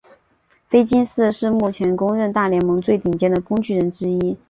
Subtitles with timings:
[0.67, 4.35] 菲金斯是目前公认大联盟最顶尖的工具人之一。